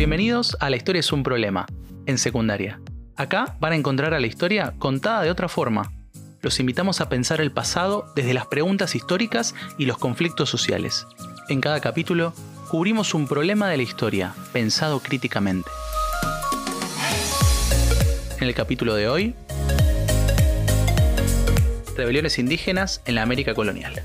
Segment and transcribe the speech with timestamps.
[0.00, 1.66] Bienvenidos a La historia es un problema,
[2.06, 2.80] en secundaria.
[3.16, 5.92] Acá van a encontrar a la historia contada de otra forma.
[6.40, 11.06] Los invitamos a pensar el pasado desde las preguntas históricas y los conflictos sociales.
[11.50, 12.32] En cada capítulo
[12.70, 15.68] cubrimos un problema de la historia, pensado críticamente.
[18.38, 19.34] En el capítulo de hoy,
[21.94, 24.02] rebeliones indígenas en la América colonial.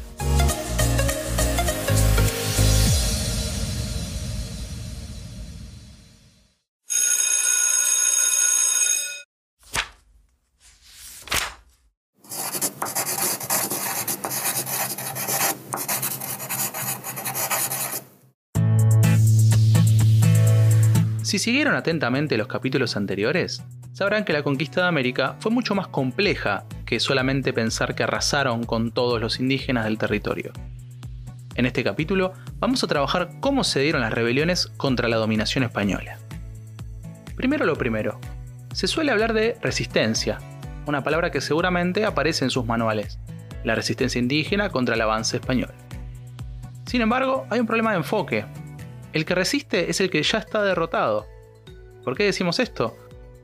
[21.26, 25.88] Si siguieron atentamente los capítulos anteriores, sabrán que la conquista de América fue mucho más
[25.88, 30.54] compleja que solamente pensar que arrasaron con todos los indígenas del territorio.
[31.56, 36.20] En este capítulo vamos a trabajar cómo se dieron las rebeliones contra la dominación española.
[37.36, 38.20] Primero lo primero,
[38.72, 40.38] se suele hablar de resistencia,
[40.86, 43.18] una palabra que seguramente aparece en sus manuales,
[43.64, 45.74] la resistencia indígena contra el avance español.
[46.86, 48.46] Sin embargo, hay un problema de enfoque,
[49.16, 51.26] el que resiste es el que ya está derrotado.
[52.04, 52.98] ¿Por qué decimos esto?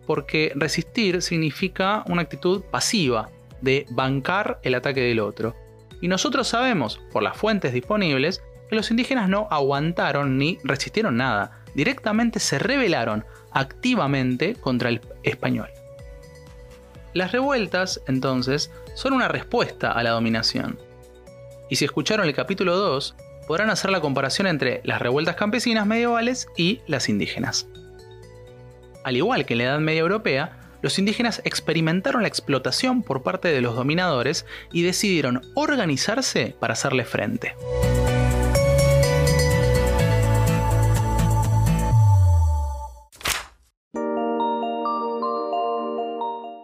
[0.05, 3.29] Porque resistir significa una actitud pasiva,
[3.61, 5.55] de bancar el ataque del otro.
[6.01, 11.63] Y nosotros sabemos, por las fuentes disponibles, que los indígenas no aguantaron ni resistieron nada,
[11.73, 15.69] directamente se rebelaron activamente contra el español.
[17.13, 20.77] Las revueltas, entonces, son una respuesta a la dominación.
[21.69, 23.15] Y si escucharon el capítulo 2,
[23.47, 27.67] podrán hacer la comparación entre las revueltas campesinas medievales y las indígenas.
[29.03, 33.49] Al igual que en la Edad Media Europea, los indígenas experimentaron la explotación por parte
[33.49, 37.55] de los dominadores y decidieron organizarse para hacerle frente.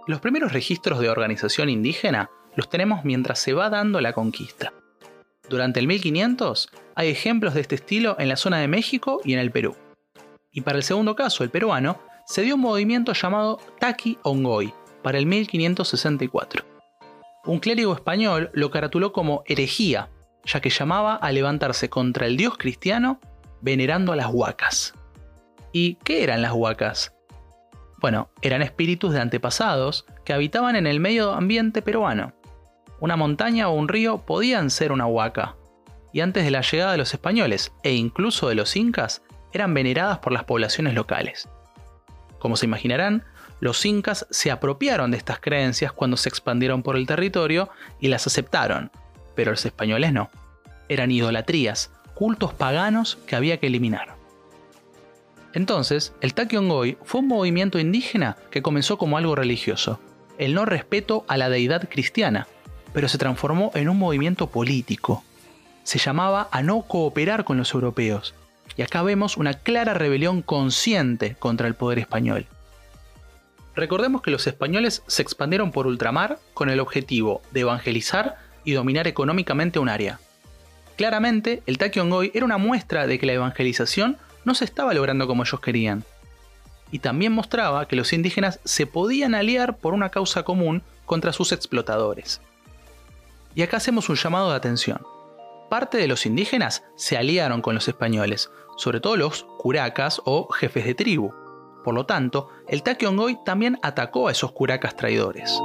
[0.08, 4.72] Los primeros registros de organización indígena los tenemos mientras se va dando la conquista.
[5.50, 9.40] Durante el 1500 hay ejemplos de este estilo en la zona de México y en
[9.40, 9.76] el Perú.
[10.52, 15.18] Y para el segundo caso, el peruano, se dio un movimiento llamado Taki Ongoy para
[15.18, 16.66] el 1564.
[17.46, 20.10] Un clérigo español lo caratuló como herejía,
[20.44, 23.22] ya que llamaba a levantarse contra el dios cristiano
[23.62, 24.94] venerando a las huacas.
[25.72, 27.14] ¿Y qué eran las huacas?
[28.00, 32.34] Bueno, eran espíritus de antepasados que habitaban en el medio ambiente peruano
[33.00, 35.56] una montaña o un río podían ser una huaca,
[36.14, 39.22] y antes de la llegada de los españoles e incluso de los incas,
[39.54, 41.48] eran veneradas por las poblaciones locales.
[42.40, 43.24] Como se imaginarán,
[43.60, 47.70] los incas se apropiaron de estas creencias cuando se expandieron por el territorio
[48.00, 48.92] y las aceptaron,
[49.36, 50.30] pero los españoles no.
[50.90, 54.16] Eran idolatrías, cultos paganos que había que eliminar.
[55.54, 60.00] Entonces, el Takyongoy fue un movimiento indígena que comenzó como algo religioso,
[60.38, 62.48] el no respeto a la deidad cristiana,
[62.98, 65.24] pero se transformó en un movimiento político.
[65.84, 68.34] Se llamaba a no cooperar con los europeos,
[68.76, 72.48] y acá vemos una clara rebelión consciente contra el poder español.
[73.76, 79.06] Recordemos que los españoles se expandieron por ultramar con el objetivo de evangelizar y dominar
[79.06, 80.20] económicamente un área.
[80.96, 85.44] Claramente, el Takyongoy era una muestra de que la evangelización no se estaba logrando como
[85.44, 86.04] ellos querían.
[86.92, 91.52] Y también mostraba que los indígenas se podían aliar por una causa común contra sus
[91.52, 92.42] explotadores.
[93.58, 95.02] Y acá hacemos un llamado de atención.
[95.68, 100.86] Parte de los indígenas se aliaron con los españoles, sobre todo los curacas o jefes
[100.86, 101.34] de tribu.
[101.84, 105.60] Por lo tanto, el Takyongoy también atacó a esos curacas traidores.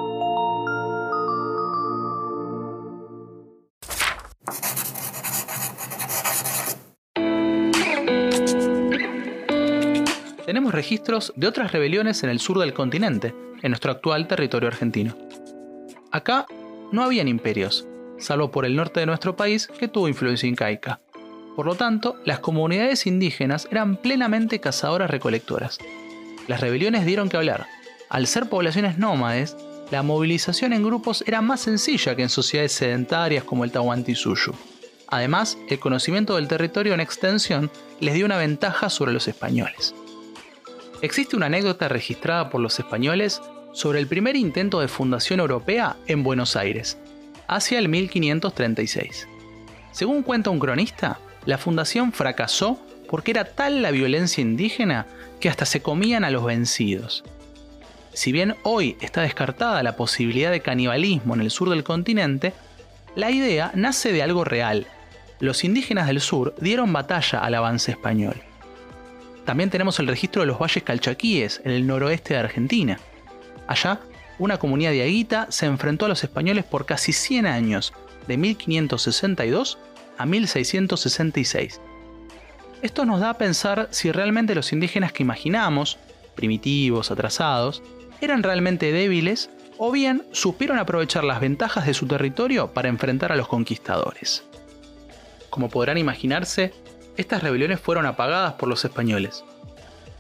[10.46, 15.14] Tenemos registros de otras rebeliones en el sur del continente, en nuestro actual territorio argentino.
[16.10, 16.46] Acá
[16.92, 17.86] no habían imperios,
[18.18, 21.00] salvo por el norte de nuestro país que tuvo influencia incaica.
[21.56, 25.78] Por lo tanto, las comunidades indígenas eran plenamente cazadoras-recolectoras.
[26.48, 27.66] Las rebeliones dieron que hablar.
[28.08, 29.56] Al ser poblaciones nómades,
[29.90, 34.54] la movilización en grupos era más sencilla que en sociedades sedentarias como el Tahuantinsuyo.
[35.08, 37.70] Además, el conocimiento del territorio en extensión
[38.00, 39.94] les dio una ventaja sobre los españoles.
[41.02, 46.22] Existe una anécdota registrada por los españoles sobre el primer intento de fundación europea en
[46.22, 46.98] Buenos Aires,
[47.48, 49.28] hacia el 1536.
[49.92, 52.78] Según cuenta un cronista, la fundación fracasó
[53.08, 55.06] porque era tal la violencia indígena
[55.40, 57.24] que hasta se comían a los vencidos.
[58.14, 62.52] Si bien hoy está descartada la posibilidad de canibalismo en el sur del continente,
[63.14, 64.86] la idea nace de algo real.
[65.40, 68.36] Los indígenas del sur dieron batalla al avance español.
[69.44, 73.00] También tenemos el registro de los valles calchaquíes, en el noroeste de Argentina.
[73.66, 74.00] Allá,
[74.38, 77.92] una comunidad de Aguita se enfrentó a los españoles por casi 100 años,
[78.26, 79.78] de 1562
[80.18, 81.80] a 1666.
[82.82, 85.98] Esto nos da a pensar si realmente los indígenas que imaginamos,
[86.34, 87.82] primitivos, atrasados,
[88.20, 93.36] eran realmente débiles o bien supieron aprovechar las ventajas de su territorio para enfrentar a
[93.36, 94.44] los conquistadores.
[95.50, 96.72] Como podrán imaginarse,
[97.16, 99.44] estas rebeliones fueron apagadas por los españoles.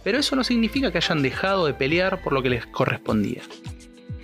[0.04, 3.42] Pero eso no significa que hayan dejado de pelear por lo que les correspondía.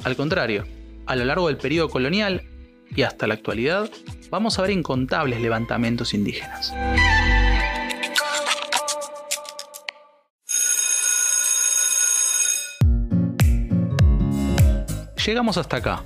[0.04, 0.64] Al contrario,
[1.06, 2.42] a lo largo del periodo colonial
[2.94, 3.90] y hasta la actualidad,
[4.30, 6.74] vamos a ver incontables levantamientos indígenas.
[15.24, 16.04] Llegamos hasta acá,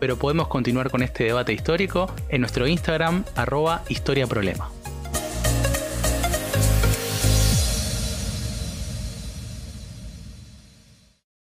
[0.00, 4.81] pero podemos continuar con este debate histórico en nuestro Instagram arroba historiaproblema.